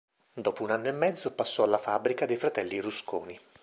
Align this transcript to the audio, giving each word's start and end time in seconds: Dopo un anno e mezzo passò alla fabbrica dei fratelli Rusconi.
Dopo 0.33 0.63
un 0.63 0.71
anno 0.71 0.87
e 0.87 0.91
mezzo 0.93 1.31
passò 1.35 1.61
alla 1.63 1.77
fabbrica 1.77 2.25
dei 2.25 2.35
fratelli 2.35 2.79
Rusconi. 2.79 3.39